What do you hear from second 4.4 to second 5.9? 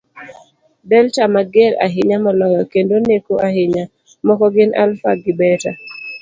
gin Alpha gi Beta